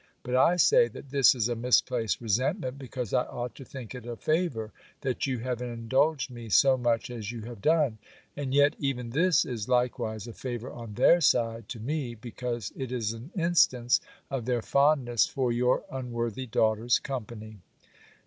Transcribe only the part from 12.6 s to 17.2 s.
it is an instance of their fondness for your unworthy daughter's